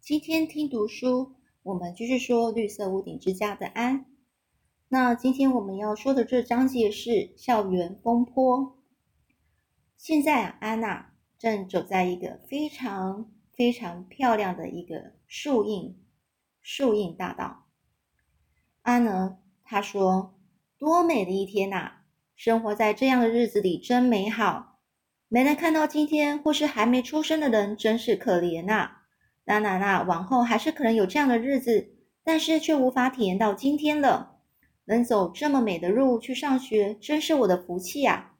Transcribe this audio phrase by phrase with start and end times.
[0.00, 4.06] 今天听读书，我们继续说绿色屋顶之家的安。
[4.88, 8.78] 那今天我们要说的这章节是校园风波。
[9.98, 16.02] 现在，安娜正走在一个非常非常漂亮的一个树荫
[16.62, 17.66] 树荫大道。
[18.80, 20.34] 安呢，她说
[20.78, 21.92] ：“多美的一天呐！
[22.34, 24.78] 生活在这样的日子里真美好。
[25.28, 28.96] 没能看到今天或是还没出生的人，真是可怜呐。”
[29.50, 34.36] 当然啦，往后还是可能有这样的日子，但是却无法体验到今天了。
[34.84, 38.30] 能走这么美的路去上学，真是我的福气呀！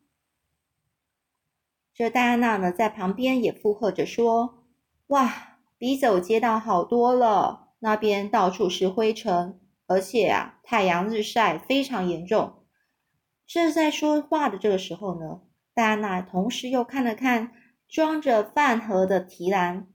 [1.92, 4.68] 这戴安娜呢，在旁边也附和着说
[5.10, 7.70] ：“哇，比走街道好多了。
[7.80, 12.62] 那边到处是灰尘，而且啊，太阳日晒非常严重。”
[13.48, 15.40] 正在说话的这个时候呢，
[15.74, 17.50] 戴安娜同时又看了看
[17.88, 19.88] 装着饭盒的提篮。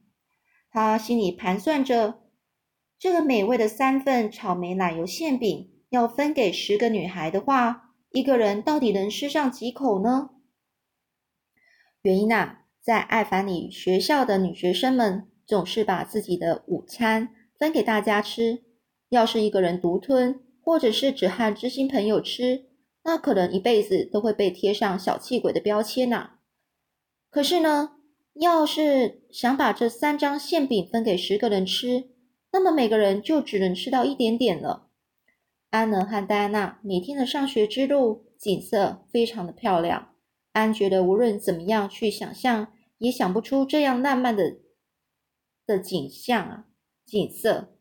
[0.76, 2.20] 他心里盘算着，
[3.00, 10.32] 这个美味的三份草莓奶油馅饼要分给十个女孩的话，一个人到底能吃上几口呢？
[12.02, 18.66] 原因啊，在艾凡里学校的女学生们总是把自己的午餐分给大家吃，
[19.08, 22.66] 要是一个人独吞，或者是只和知心朋友吃，
[23.06, 26.32] 那可能一辈子都会被贴上小气鬼的标签呐。
[27.30, 27.95] 可是呢？
[28.36, 32.10] 要是想把这三张馅饼分给十个人吃，
[32.52, 34.90] 那么每个人就只能吃到一点点了。
[35.70, 40.16] 安能和戴安娜每天的上学之路景色非常的漂亮，
[40.52, 44.58] 安觉得无论怎么样去想象，也想不出这样浪漫的
[45.66, 46.66] 的景象啊
[47.06, 47.78] 景色。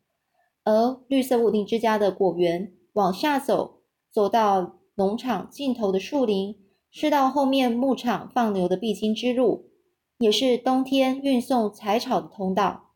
[0.63, 6.57] 而绿色屋顶之家的果园往下走，走到农场尽头的树林，
[6.91, 9.73] 是到后面牧场放牛的必经之路。
[10.19, 12.93] 也是冬天运送柴草的通道。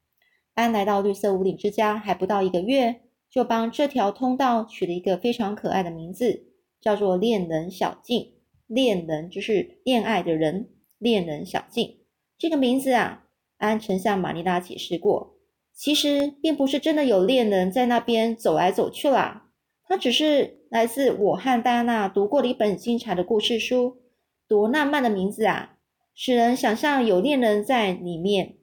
[0.54, 6.46] 安来到绿色屋顶之家还不到一个月，就帮这条通道取了一个非常可爱的名字，
[6.80, 8.32] 叫做“恋人小径”。
[8.66, 10.68] 恋人就是恋爱的人，
[10.98, 12.00] 恋人小径
[12.36, 13.24] 这个名字啊，
[13.56, 15.36] 安曾向玛丽拉解释过，
[15.72, 19.48] 其实并不是真的有恋人在那边走来走去啦，
[19.86, 24.02] 它只是来自我和戴安娜读过的一本精彩的故事书。
[24.46, 25.77] 多浪漫的名字啊！
[26.20, 28.56] 使人想象有恋人在里面，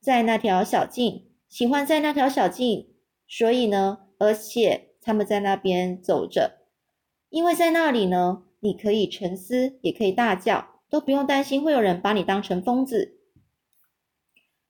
[0.00, 2.94] 在那条小径，喜欢在那条小径，
[3.26, 6.60] 所以呢，而且他们在那边走着，
[7.28, 13.18] 因为在那里呢，你可以沉思，也可以大叫，都不用担心会有人把你当成疯子。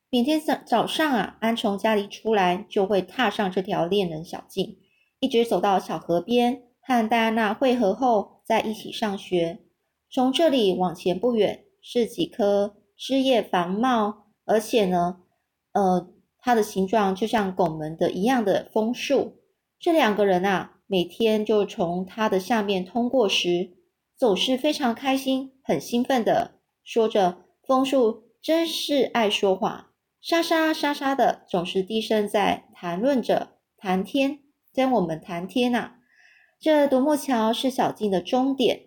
[0.09, 4.79] 每天早早上啊，安从家里出来，就会踏上这条恋人小径，
[5.21, 9.59] 一直走到小河边，和戴安娜会合后，再一起上学。
[10.11, 11.67] 从这里往前不远。
[11.83, 15.19] 是几棵枝叶繁茂，而且呢，
[15.73, 19.41] 呃，它的形状就像拱门的一样的枫树。
[19.79, 23.73] 这两个人啊，每天就从它的下面通过时，
[24.17, 34.39] 总是非常开心、很兴奋的说着：“枫树真是爱说话，沙沙沙沙的，总是低声在谈论着谈天，
[34.73, 35.95] 跟我们谈天呐。”
[36.61, 38.85] 这独木桥是小径的终点。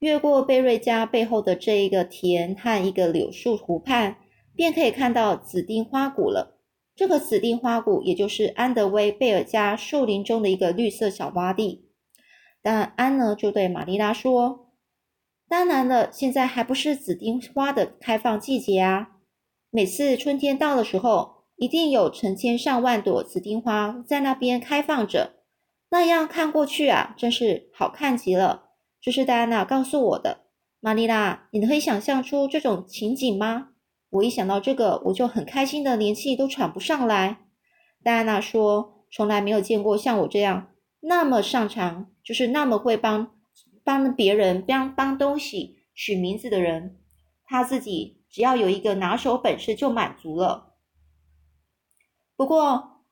[0.00, 4.16] 越过贝瑞家背后的这一个田和一个柳树湖畔，
[4.54, 6.56] 便可以看到紫丁花谷了。
[6.94, 11.88] 这个紫丁花谷，也就是安德威贝尔家树林中的一个绿色小洼地。
[12.62, 14.72] 但安呢，就对玛丽拉说
[15.48, 19.08] ：“当然了，现在还不是紫丁花的开放季节啊。
[19.70, 25.34] 每次春天到的时候，一定有成千上万朵紫丁花在那边开放着，
[25.90, 28.66] 那样看过去啊，真是好看极了。”
[29.00, 30.46] 这是戴安娜告诉我的，
[30.80, 33.70] 玛丽拉，你可以想象出这种情景吗？
[34.10, 37.46] 我一想到这个，我就很开心的连气都喘不上来。
[38.02, 40.70] 戴安娜说：“从来没有见过像我这样
[41.00, 43.36] 那么擅长，就是那么会帮
[43.84, 46.98] 帮别人帮帮东西取名字的人。
[47.44, 50.74] 他自己只要有一个拿手本事就满足了。
[52.34, 53.04] 不过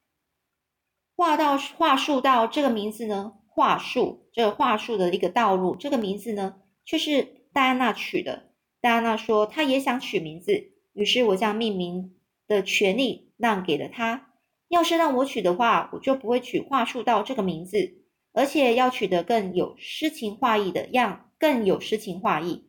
[1.14, 8.50] 话到话术到这个名字呢？”话术，这个话术的一个道路，这个名字呢，却是戴安娜取的。
[8.82, 12.14] 戴安娜说，她也想取名字，于是我将命名
[12.46, 14.28] 的权利让给了她。
[14.68, 17.94] 要是让我取的话，我就不会取话术道这个名字，
[18.34, 22.66] 而且要取得更有诗情画意的样，更有诗情画意。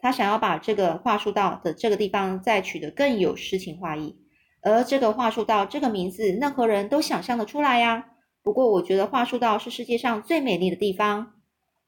[0.00, 4.16] 他想要把这个话术道的这个地方再取得更有诗情画意，
[4.62, 8.14] 而这个话术道这个名字，任何人都想象得出来呀。
[8.48, 11.34] 不过，我觉得桦树道是世界上最美丽的地方。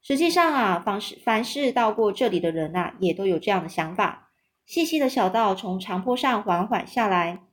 [0.03, 4.29] 实际上啊，凡是凡是到过这里的人呐，也都有这样的想法。
[4.67, 7.45] 细细的小道从长坡上缓缓下来，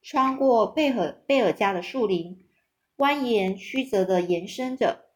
[0.00, 2.38] 穿过贝尔贝尔家的树林，
[2.96, 5.10] 蜿蜒曲折的延伸着。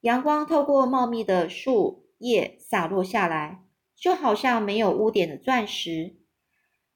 [0.00, 3.64] 阳光透过茂密的树叶洒落下来，
[3.94, 6.16] 就好像没有污点的钻石。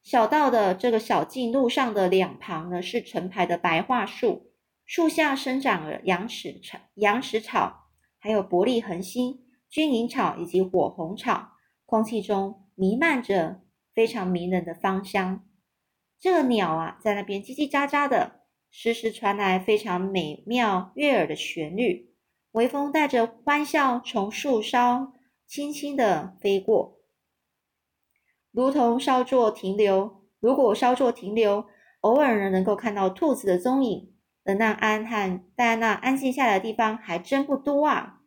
[0.03, 4.48] 小道的这个小径路上的两旁呢，是成排的白桦树，
[4.89, 11.51] 树下生长了羊齿草、羊齿草，还有伯利恒星、军营草以及火红草。
[11.85, 13.61] 空气中弥漫着
[13.95, 15.45] 非常迷人的芳香。
[16.19, 18.41] 这个鸟啊，在那边叽叽喳喳的，
[18.71, 22.15] 时时传来非常美妙悦耳的旋律。
[22.53, 25.13] 微风带着欢笑从树梢
[25.47, 27.03] 轻轻地飞过，
[28.51, 30.25] 如同稍作停留。
[30.41, 31.67] 如果稍作停留，
[32.01, 34.15] 偶尔呢能够看到兔子的踪影，
[34.49, 38.23] 能让安和戴安娜安静下来的地方还真不多啊。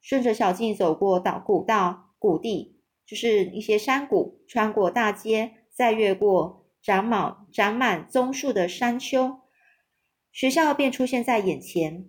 [0.00, 9.40] 顺着小径走过岛谷道、谷地，就是一些山谷，穿过大街，再越过长满长满棕树的山丘，
[10.32, 12.06] 学校便出现在眼前。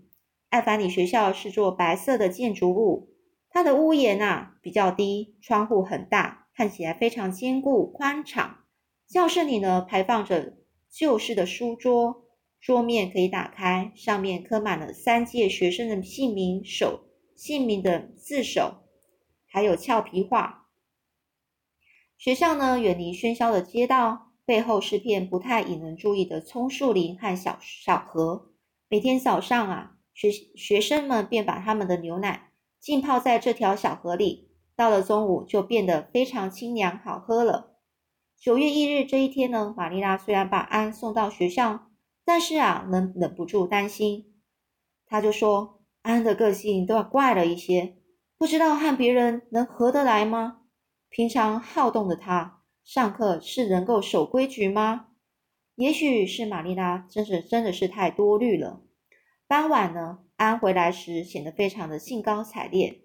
[0.49, 3.09] 艾凡里学校是座白色的建筑物，
[3.49, 8.59] 它的屋檐啊比较低，窗户很大，看起来非常坚固宽敞。
[9.07, 10.53] 教室里呢排放着
[10.89, 12.28] 旧式的书桌，
[12.59, 18.83] 桌面可以打开，上面刻满了三届学生的姓名、手姓名的字首，
[19.47, 20.67] 还有俏皮话。
[22.17, 28.51] 学校呢远离喧嚣的街道，背后是片不太引人注意的葱树林和小小河。
[28.87, 29.95] 每天早上啊。
[30.11, 37.77] 学学生们便把他们的牛奶浸泡在这条小河里，到了中午就变得非常清凉好喝了。
[38.37, 41.88] 九月一日这一天呢，玛丽拉虽然把安送到学校，
[42.29, 44.35] 但是啊，能忍不住担心。
[45.07, 47.97] 他就说，安的个性都要怪了一些，
[48.37, 50.57] 不知道和别人能合得来吗？
[51.09, 55.07] 平常好动的他，上课是能够守规矩吗？
[55.73, 58.83] 也许是玛丽拉真是真的是太多虑了。
[59.47, 63.01] 傍晚呢，安回来时显得非常的兴高采烈。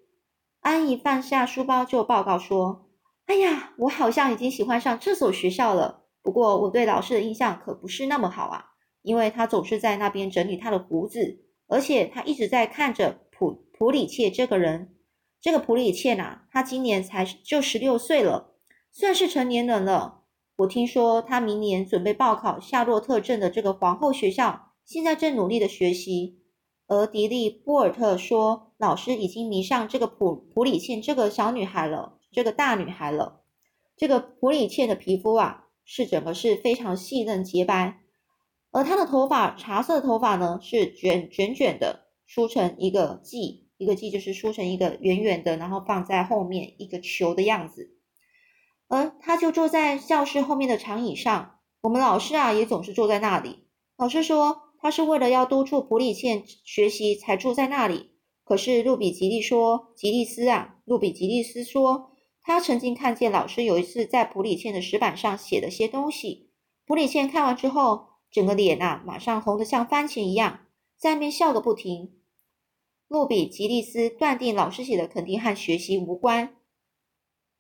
[0.61, 2.91] 安一放下书包就报告说
[3.25, 6.05] ：“哎呀，我好像已经喜欢上这所学校了。
[6.21, 8.74] 不过我对老师的印象可不是那么好啊，
[9.05, 14.97] 因为他总是在那边整理他的胡子，而且他一直在看着普普里切这个人。
[15.41, 18.55] 这个普里切呐，他今年才就十六岁了，
[18.91, 20.23] 算是成年人了。
[20.57, 26.41] 我听说他明年准备报考夏洛特镇的这个皇后学校。”现在正努力的学习，
[26.89, 33.41] 而迪丽波尔特说，老师已经迷上这个普普里切这个小女孩了，这个大女孩了。
[33.97, 38.03] 这个普里切的皮肤啊，是整个是非常细嫩洁白，
[38.75, 47.97] 而他的头发，茶色的头发呢，是卷卷卷的，梳成一个髻，一个髻就是梳成一个圆圆的，然后放在后面一个球的样子。
[48.89, 53.69] 而他就坐在教室后面的长椅上，我们老师啊，也总是坐在那里。
[53.97, 54.61] 老师说。
[54.85, 58.11] 他是为了要督促普里茜学习才住在那里。
[58.45, 62.11] 可是路比吉利说：“吉利斯啊，路比吉利斯说，
[62.43, 66.51] 他曾经看见老师有一次在普里茜的石板上写了些东西。
[66.85, 70.67] 普里茜看完之后，整个脸啊马上红得像番茄一样，
[70.99, 72.15] 在那边笑个不停。
[73.07, 76.57] 路比吉利斯断定老师写的肯定和学习无关。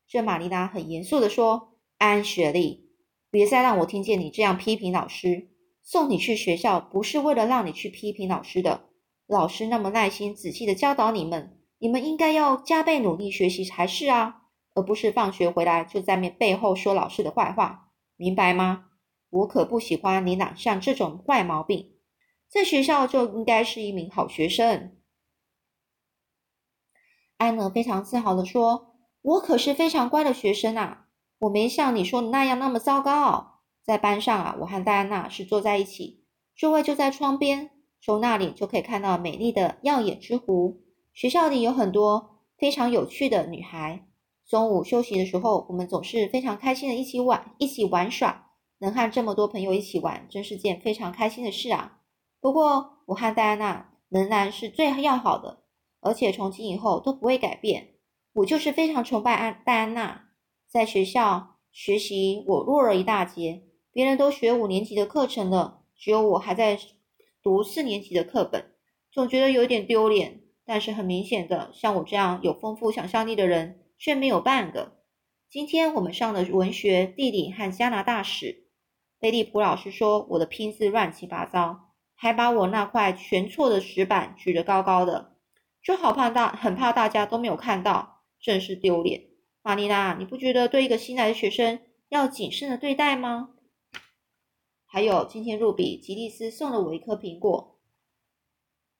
[0.08, 2.88] 这玛丽娜很严肃地说：‘安雪莉，
[3.30, 5.50] 别再让我听见你这样批评老师。’”
[5.80, 8.88] 送你去学校不是为了让你去批评老师的，
[9.28, 14.42] 老师那么耐心仔细的教导你们，你们应该要加倍努力学习才是啊，
[14.74, 18.86] 而不是放学回来就在面背后说老师的坏话，明白吗？
[19.34, 21.96] 我可不喜欢你哪像这种坏毛病，
[22.48, 24.96] 在学校就应该是一名好学生。
[27.38, 31.08] 安娜非常自豪的说：“我可是非常乖的学生啊，
[31.40, 36.24] 我没像你说的那样那么糟糕。”在班上啊，我和戴安娜是坐在一起，
[36.54, 40.80] 座位就在窗边，从那里就可以看到美丽的耀眼之湖。
[41.12, 44.06] 学校里有很多非常有趣的女孩。
[44.46, 48.52] 中午休息的时候，我们总是非常开心的一起玩，一起玩耍。
[48.84, 52.00] 能和这么多朋友一起玩，真是件非常开心的事啊。
[52.38, 55.62] 不过，我和戴安娜仍然是最要好的，
[56.00, 57.94] 而且从今以后都不会改变。
[58.34, 60.26] 我就是非常崇拜安戴安娜，
[60.68, 63.62] 在学校学习我弱了一大截。
[63.90, 66.78] 别人都学五年级的课程了，只有我还在
[67.42, 68.74] 读四年级的课本，
[69.10, 70.42] 总觉得有点丢脸。
[70.66, 74.98] 但是很明显的，像我这样有丰富想象力的人却没有半个。
[75.50, 78.63] 今天我们上的文学、地理和加拿大史，
[79.24, 85.34] 菲利普老师说我的拼字乱七八糟，还把我那块全错的石板举得高高的，
[85.82, 89.28] 就好怕大，很怕大家都没有看到，真是丢脸。
[89.62, 93.54] 玛丽拉，你不觉得对一个新来的学生要谨慎的对待吗？
[94.84, 97.78] 还有今天入比吉利斯送了我一颗苹果，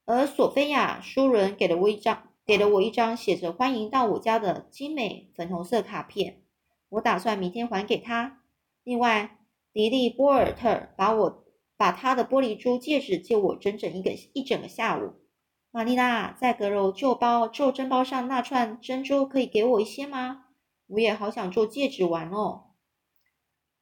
[0.06, 6.40] 而索菲亚舒伦给了我一张给了我一张写着“欢迎到我家”的精美粉红色卡片，
[6.88, 8.40] 我打算明天还给他。
[8.84, 9.36] 另外，
[9.74, 11.44] 迪利波尔特把我
[11.76, 15.14] 把他的玻璃珠戒指借我整整一个一整个下午。
[15.72, 20.44] 玛丽拉，在阁楼旧包旧珍包上那串珍珠可以给我一些吗？
[20.86, 22.66] 我也好想做戒指玩哦。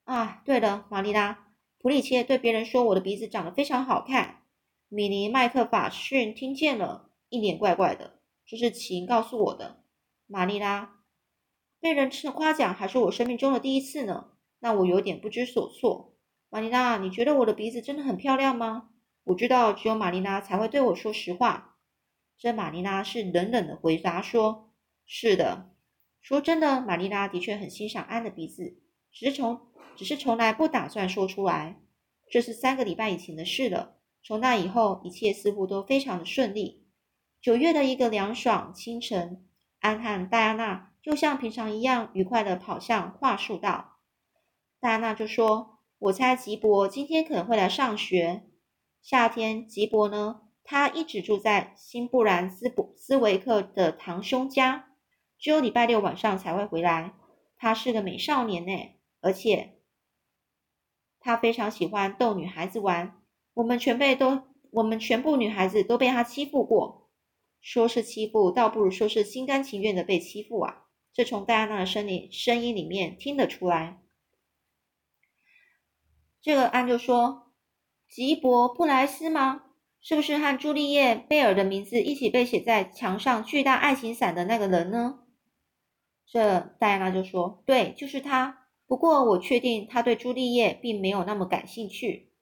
[0.04, 4.44] 啊，对了，玛丽拉，普里切对别人说我的鼻子长得非常好看。
[4.88, 8.18] 米尼麦克法逊听见了，一脸怪怪的。
[8.46, 9.84] 这是琴告诉我的。
[10.26, 11.02] 玛丽拉，
[11.78, 14.30] 被人称夸奖还是我生命中的第一次呢，
[14.62, 16.14] 那我有点不知所措。
[16.48, 18.90] 玛丽拉，你觉得我的鼻子真的很漂亮吗？
[19.24, 21.76] 我知道只有玛丽拉才会对我说实话。
[22.38, 24.72] 这玛丽拉是冷冷的回答说
[25.04, 25.70] ：“是的，
[26.20, 28.78] 说真的，玛丽拉的确很欣赏安的鼻子，
[29.12, 29.60] 只是从
[29.96, 31.80] 只是从来不打算说出来。
[32.30, 33.96] 这是三个礼拜以前的事了。
[34.22, 36.86] 从那以后，一切似乎都非常的顺利。
[37.40, 39.44] 九月的一个凉爽清晨，
[39.80, 43.91] 安和戴安娜就像平常一样愉快的跑向桦树道。
[44.82, 48.42] 戴安娜就说：‘我猜吉伯今天可能会来上学。
[49.00, 54.88] 夏天，吉伯呢？’”他一直住在新布兰斯布斯维克的堂兄家，
[55.38, 57.14] 只有礼拜六晚上才会回来。
[57.56, 58.72] 他是个美少年呢，
[59.20, 59.78] 而且
[61.20, 63.22] 他非常喜欢逗女孩子玩。
[63.54, 67.08] 我们全被都，我们全部女孩子都被他欺负过。
[67.60, 70.86] 说是欺负，倒不如说是心甘情愿的被欺负啊！
[71.12, 74.01] 这从戴安娜的声里声音里面听得出来。
[76.42, 77.52] 这个安就说
[78.10, 79.62] ：“吉伯布莱斯吗？”
[80.04, 85.20] 是不是和朱丽叶·贝尔的名字一起被写在墙上巨大爱情伞的那个人呢？
[86.26, 88.66] 这戴安娜就说：“对，就是他。
[88.88, 92.32] 不过我确定他对朱丽叶并没有那么感兴趣。”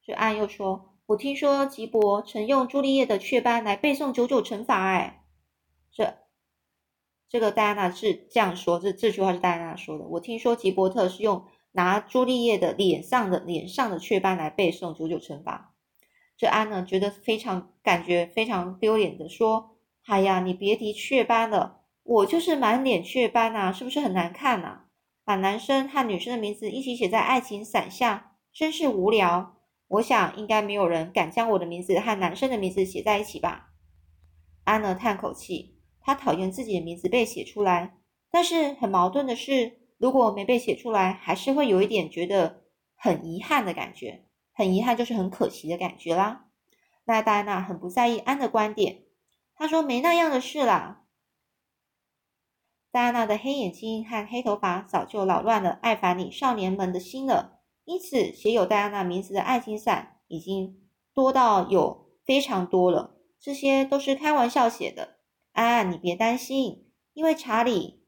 [0.00, 5.24] 这安又说：“我听说吉伯曾用朱丽叶的雀斑来背诵九九乘法。”哎，
[5.90, 6.14] 这
[7.28, 10.04] 这个戴安娜是这样说，这这句话是戴安娜说的。
[10.04, 11.44] 我听说吉伯特是用
[11.76, 15.74] 拿朱丽叶的脸上的脸上的雀斑来背诵九九乘法。
[16.38, 24.84] 这安呢，觉得非常感觉非常丢脸的说：“哎呀，你别提雀斑了，我就是满脸雀斑呐，是不是很难看呐？
[25.22, 29.56] 把男生和女生的名字一起写在爱情伞下，真是无聊。
[29.88, 33.72] 我想应该没有人敢将我的名字和男生的名字写在一起吧。”
[34.64, 37.98] 安呢叹口气，他讨厌自己的名字被写出来，
[38.30, 42.64] 但是很矛盾的是，如果没被写出来，还是会有一点觉得
[42.96, 44.24] 很遗憾的感觉。
[44.52, 46.46] 很遗憾，就是很可惜的感觉啦。
[47.04, 49.02] 那戴安娜很不在意安的观点，
[49.54, 51.04] 她说没那样的事啦。
[52.90, 63.18] 戴安娜的黑眼睛和黑头发早就扰乱了艾凡里少年们的心了，因此写有戴安娜名字的爱情伞已经多到有非常多了。
[63.38, 65.18] 这些都是开玩笑写的，
[65.52, 68.05] 安安你别担心，因为查理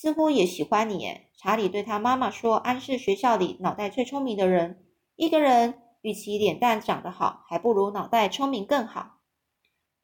[0.00, 1.22] 似乎也喜欢你。
[1.36, 4.86] 查理对他妈妈说：“安是学校里脑袋最聪明的人。”
[5.16, 9.16] 一个人与其脸蛋长得好，还不如脑袋聪明更好。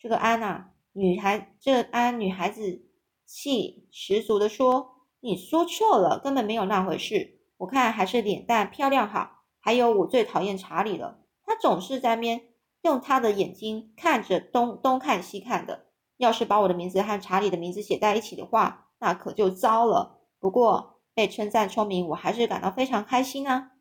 [0.01, 2.83] 这个安娜女孩，这安女孩子
[3.25, 7.43] 气十足的说：“你说错了，根本没有那回事。
[7.59, 9.45] 我看还是脸蛋漂亮好。
[9.61, 12.49] 还有，我最讨厌查理了，他总是在面
[12.83, 15.87] 用他的眼睛看着东东看西看的。
[16.17, 20.23] 要是把我的名字和查理的名字写在一起的话，那可就糟了。
[20.41, 23.73] 不过被称赞聪明，我还是感到非常开心啊。”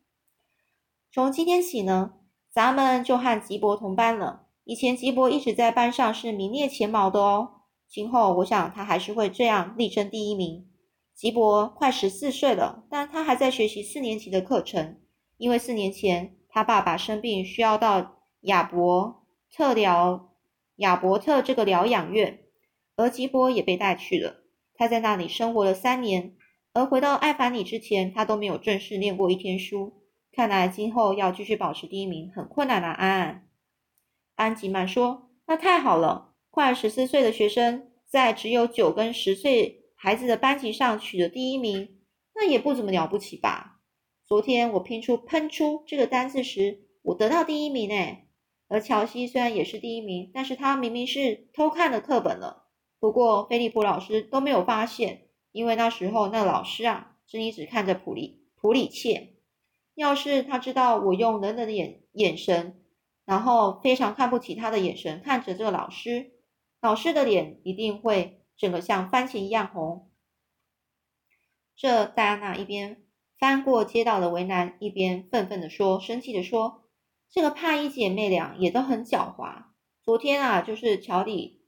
[1.10, 2.12] 从今天起呢，
[2.52, 4.48] 咱们就和吉伯同班了。
[4.64, 7.62] 以前吉伯一直在班上是名列前茅的哦。
[7.88, 10.68] 今后我想他还是会这样力争第一名。
[11.14, 15.00] 吉伯快十四岁了，但他还在学习四年级的课程，
[15.38, 20.34] 因为四年前他爸爸生病，需要到亚伯特疗
[20.76, 22.40] 亚伯特这个疗养院，
[22.96, 24.43] 而吉伯也被带去了。
[24.74, 26.34] 他在那里生活了三年，
[26.72, 30.02] 而回到艾凡里之前，他都没有正式念过一天书。
[30.32, 32.90] 看来今后要继续保持第一名很困难啊！
[32.90, 33.48] 安安，
[34.34, 42.00] 安吉曼说：“那太好了，快十四岁的学生在只有九跟十岁孩子的班级上取得第一名，
[42.34, 43.80] 那也不怎么了不起吧？
[44.26, 47.94] 昨天我拼出喷出这个单字时，我得到第一名呢。
[48.66, 52.63] 而乔西虽然也是第一名，但是他明明是偷看了课本了。
[53.04, 59.34] 不过菲利普老师都没有发现，因为那时候那老师啊，正一直看着普利普里切。”
[59.94, 62.82] 要是他知道我用冷冷的眼眼神，
[63.26, 66.32] 然后非常看不起他的眼神看着这个老师，
[66.80, 70.10] 老师的脸一定会整个像番茄一样红。
[71.76, 73.04] 这戴安娜一边
[73.38, 76.84] 翻过街道的围栏，一边愤愤地说，生气地说
[77.30, 79.64] ：“这个帕伊姐妹俩也都很狡猾。
[80.02, 81.63] 昨天啊，就是乔里、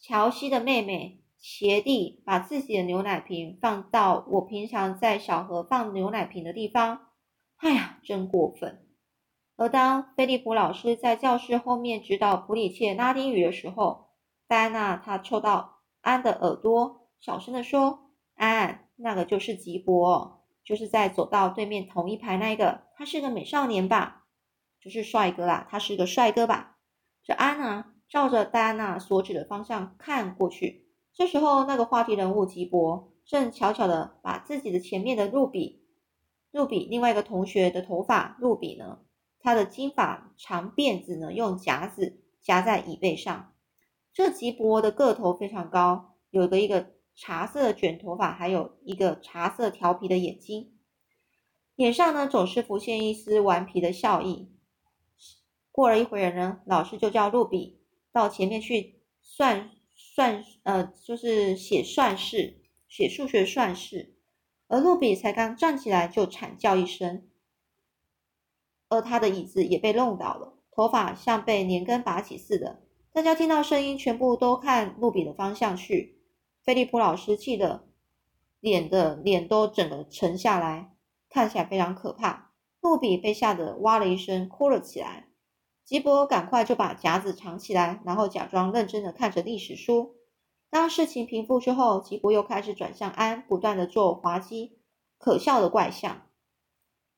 [0.00, 7.08] 乔西的妹妹鞋弟把自己的牛奶瓶放到我平常在小河放牛奶瓶的地方。
[7.58, 8.86] 哎呀，真过分！”
[9.56, 14.08] 而当菲利普老师在教室后面指导普里切拉丁语的时候，
[14.48, 24.24] 戴安娜她凑到安的耳朵，小声地说：“安，那个就是吉伯，就是在走到对面同一排那个，他是个美少年吧？
[24.80, 26.78] 就是帅哥啦，他是个帅哥吧？”
[27.22, 35.84] 这安娜照着戴安娜所指的方向看过去，这时候那个话题人物吉伯正悄悄的把自己的前面的露比、
[36.50, 38.98] 露比另外一个同学的头发，露比呢？
[39.38, 43.52] 他的金发长辫子呢，用夹子夹在椅背上。
[44.12, 50.72] 这吉伯的个头非常高，有个一个茶色卷头发，还有一个茶色调皮的眼睛，
[51.76, 54.50] 脸上呢总是浮现一丝顽皮的笑意。
[55.70, 57.79] 过了一会儿呢，老师就叫露比
[58.12, 64.14] 到前面去算算，呃，就是写算式，写数学算式。
[64.68, 67.26] 而露比才刚站起来，就惨叫一声。
[68.88, 72.82] 而他的椅子也被弄倒了，头发像被连根拔起似的。
[73.12, 76.20] 大家听到声音，全部都看露比的方向去。
[76.62, 77.88] 菲利普老师气得
[78.60, 80.94] 脸的脸都整个沉下来，
[81.28, 82.52] 看起来非常可怕。
[82.80, 85.29] 露比被吓得哇了一声，哭了起来。
[85.90, 90.14] 吉伯赶快就把夹子藏起来，然后假装认真的看着历史书。
[90.70, 94.78] 当事情平复之后，吉伯又开始转向安，不断的做滑稽
[95.18, 96.22] 可笑的怪相。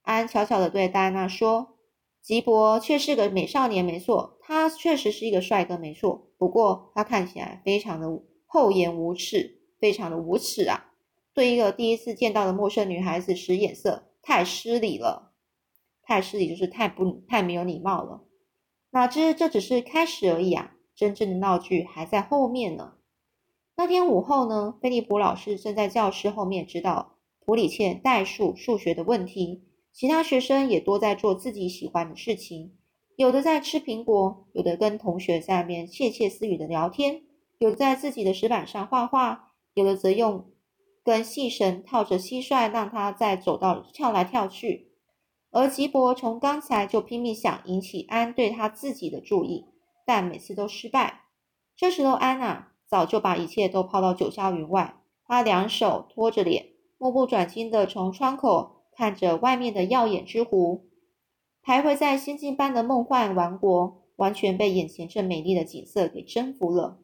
[0.00, 1.76] 安悄悄地对戴安娜说
[2.24, 6.30] ：“吉伯却是个美少年，没错，他确实是一个帅哥，没错。
[6.38, 10.92] 不过他看起来非常的厚颜无耻，非常的无耻啊！
[11.34, 15.34] 对一个第一次见到的陌生女孩子使眼色，太失礼了，
[16.02, 18.22] 太失礼就是太不太没有礼貌了。
[18.92, 22.92] 哪知这只是开始而已啊，真正的闹剧还在后面呢。
[23.76, 32.74] 那天午后呢，菲利普老师正在教室后面指导普里切代数数学的问题。”其他学生也多在做自己喜欢的事情，
[33.16, 37.22] 有的在吃苹果，有的跟同学在那边窃窃私语的聊天，
[37.58, 40.50] 有在自己的石板上画画，有的则用
[41.02, 44.91] 根细绳套着蟋蟀，让它在走道跳来跳去。
[45.52, 49.66] 而吉伯从刚才就拼命想引起安对他自己的注意，
[50.04, 51.26] 但每次都失败。
[51.76, 58.80] 这时候安娜早就把一切都抛到九霄云外，她两手托着脸，目不转睛地从窗口。
[58.94, 60.90] 看着外面的耀眼之湖，
[61.64, 66.98] 徘徊在仙境般的梦幻王国，完全被眼前这美丽的景色给征服了。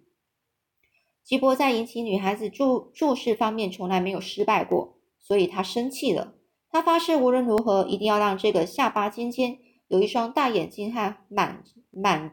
[1.25, 6.35] 吉伯在引起女孩子注注视方面从来没有失败过，所以他生气了。
[6.70, 12.33] 他发誓无论如何一定要让这个下巴尖尖、有一双大眼睛和满满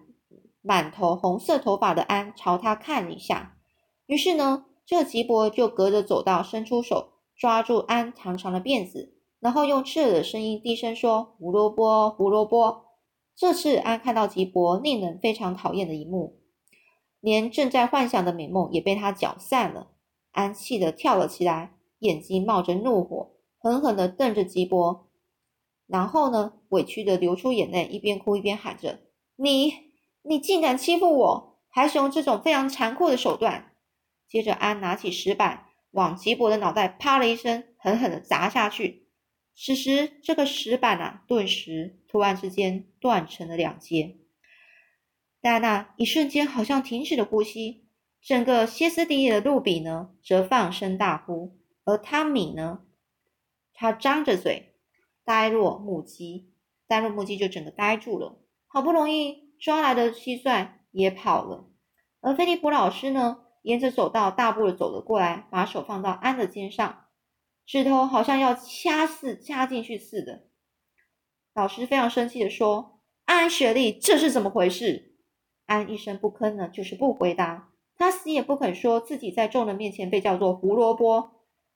[0.61, 3.55] 满头红色头发的安朝他看一下。
[4.07, 9.13] 于是呢，这吉伯就隔着走道伸出手，抓住安长长的辫子。
[9.39, 12.85] 然后用刺耳的声音低声说：“胡萝卜，胡萝卜。”
[13.37, 16.39] 这次安看到吉伯令人非常讨厌的一幕，
[17.19, 19.91] 连正在幻想的美梦也被他搅散了。
[20.31, 23.34] 安气得跳了起来，眼睛冒着怒火，
[23.65, 25.09] 狠狠地瞪着吉伯，
[25.87, 28.99] 然后呢，委屈的流出眼泪，一边哭一边喊着
[29.37, 29.73] ：“你，
[30.21, 33.73] 你竟敢欺负我，还使用这种非常残酷的手段！”
[34.29, 39.07] 接着，安拿起石板往吉伯的脑袋啪了一声，狠狠地砸下去。
[39.55, 44.17] 此时，这个石板啊，顿时突然之间断成了两截。
[45.41, 47.87] 戴安娜一瞬间好像停止了呼吸，
[48.21, 52.81] 整个歇斯底里的露比呢，则放声大呼，而汤米呢，
[53.75, 54.73] 他张着嘴，
[55.23, 56.49] 呆若木鸡，
[56.87, 58.41] 呆若木鸡就整个呆住了。
[58.65, 61.69] 好不容易抓来的蟋蟀也跑了，
[62.21, 67.03] 而菲利普老师呢，沿着走道大步的走了过来，把手放到安的肩上。
[67.65, 70.43] 指头好像要掐似掐进去似的。
[71.53, 75.15] 老师非常生气的说：“安雪莉，这是怎么回事？”
[75.65, 77.71] 安一声不吭呢，就是不回答。
[77.97, 81.31] 他死也不肯说自己在众人面前被叫做胡萝卜。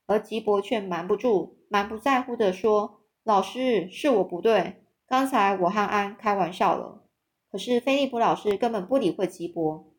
[0.06, 7.06] 而吉伯却瞒不住、满不在乎的说：“老师，是我不对，刚才我和安开玩笑了。”
[7.52, 9.94] 可是菲利普老师根本不理会吉伯，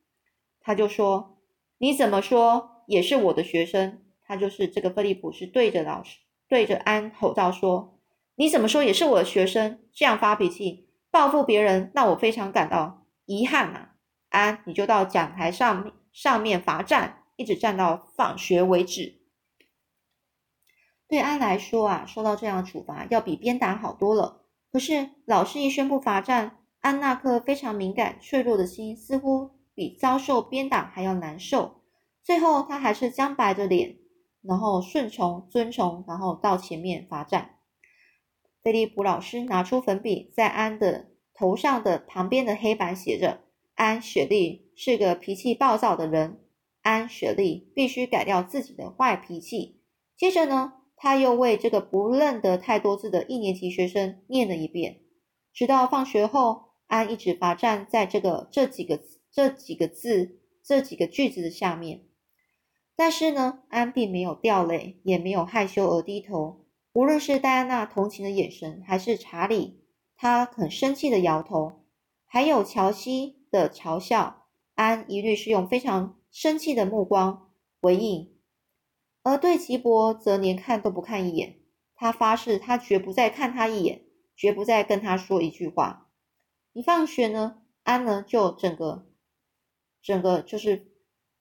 [0.61, 1.38] 他就说
[1.78, 7.98] ：“你怎么说也是我的学生。”他就是这个菲利普，是对着老师、对着安吼道说
[8.37, 13.94] ：“你怎么说也是我的学生，这样发脾气、报复别人，让我非常感到遗憾啊！”
[14.30, 19.19] 安，你就到讲台上面上面罚站，一直站到放学为止。
[21.10, 24.42] 对安来说啊，受到这样的处罚要比鞭打好多了。
[24.72, 31.82] 可是老师一宣布罚站，安那颗非常敏感、脆弱的心似乎比遭受鞭打还要难受。
[32.22, 33.96] 最后，他还是僵白着脸，
[34.42, 37.56] 然后顺从、遵从，然后到前面罚站。
[38.62, 43.40] 菲利普老师拿出粉笔，在安的头上的旁边的黑板写着
[43.74, 46.38] ：“安雪莉是个脾气暴躁的人，
[46.82, 49.80] 安雪莉必须改掉自己的坏脾气。”
[50.16, 55.00] 接着呢，他又为这个不认得太多字的一年级学生念了一遍，
[55.50, 59.00] 直到放学后，安一直罚站在这个这几个
[59.32, 62.02] 这几个字这几个句子的下面。
[62.94, 66.66] 但是呢，安并没有掉泪，也没有害羞而低头。
[66.92, 69.80] 无论是戴安娜同情的眼神，还是查理
[70.18, 71.86] 他很生气的摇头，
[72.26, 78.34] 还有乔西的嘲笑，安一律是用非常生气的目光回应。
[79.22, 81.61] 而对吉伯则连看都不看一眼，
[81.94, 84.02] 他发誓他绝不再看他一眼，
[84.35, 86.09] 绝不再跟他说一句话。
[86.72, 89.06] 一放学呢，安呢就整个
[90.02, 90.92] 整个就是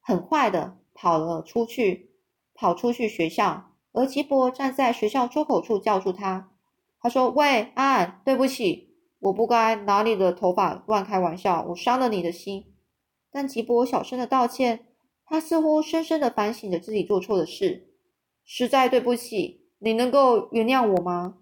[0.02, 2.12] 很快的跑了出去，
[2.54, 3.72] 跑出去学校。
[3.92, 6.52] 而吉伯站在学校出口处叫住他，
[7.00, 12.76] 他说：“喂，安，对不起，我不该拿你的头发乱开玩笑，我伤了你的心。”
[13.32, 14.86] 但吉伯小声的道歉。
[15.30, 17.88] 他似乎深深的反省着自己做错的事，
[18.44, 21.36] 实在对不起，你能够原谅我吗？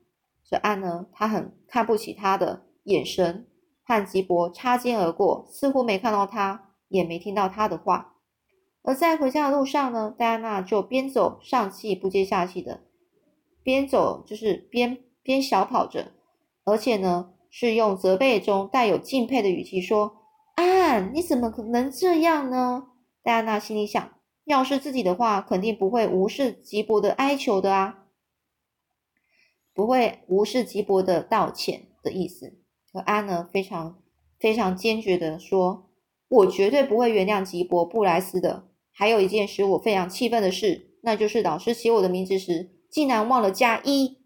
[0.44, 3.48] 这安呢，他很看不起他的眼神
[3.86, 8.16] 和吉伯擦肩而过，似乎没看到他，也没听到他的话。
[8.84, 12.82] 而在回家的路上呢，戴安娜就边走上气不接下气的，
[13.64, 16.12] 边走就是边边小跑着，
[16.66, 20.18] 而且呢，是用责备中带有敬佩的语气说
[20.56, 22.88] ：“安，你怎么可能这样呢？”
[23.28, 24.10] 戴安娜心里想：
[24.46, 28.06] 要是自己的话，肯定不会无视吉伯的哀求的啊，
[29.74, 32.58] 不会无视吉伯的道歉的意思。
[32.90, 34.02] 可安呢，非常
[34.40, 35.90] 非常坚决的说
[36.30, 38.70] ：“我绝对不会原谅吉伯布莱斯的。
[38.94, 44.20] 还有一件使我非常气愤的事，那就是老师写我的名字时，竟然忘了加一。”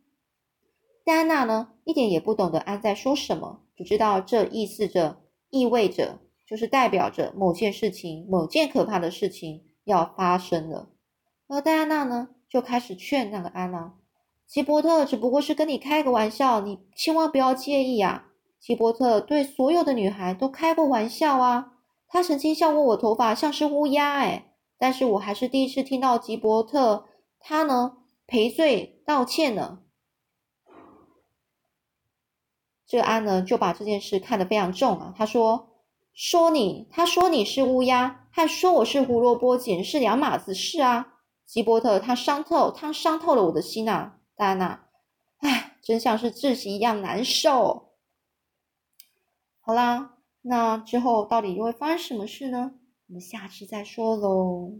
[1.04, 6.20] 戴安娜呢，一点也不懂得安在说什么，只知道这意思着，意味着。
[6.52, 10.90] 就是代表着某件事情、某件可怕的事情要发生了。
[11.48, 13.94] 而戴安娜呢，就开始劝那个安娜
[14.46, 18.28] ：“吉伯特只不过是跟你开个玩笑，你千万不要介意啊。”
[18.60, 21.78] 吉伯特对所有的女孩都开过玩笑啊。
[22.10, 27.06] 他曾经笑过我头发像是乌鸦，哎，但是我还是第一次听到吉伯特
[27.40, 29.80] 他呢赔罪道歉呢。
[32.86, 35.70] 这个安呢就把这件事看得非常重啊，他说。
[36.14, 41.14] 说你，他说你是乌鸦，还说我是胡萝卜，简直是两码子事啊！
[41.46, 44.88] 吉伯特，他伤透，他伤透了我的心呐，戴安娜，
[45.40, 47.94] 唉，真像是窒息一样难受。
[49.62, 52.74] 好啦，那之后到底又会发生什么事呢？
[53.08, 54.74] 我们下次再说喽。